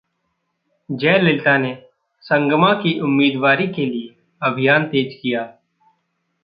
जयललिता 0.89 1.57
ने 1.57 1.73
संगमा 2.23 2.73
की 2.73 2.99
उम्मीदवारी 2.99 3.67
के 3.67 3.85
लिए 3.85 4.15
अभियान 4.41 4.85
तेज 4.85 5.17
किया 5.21 5.43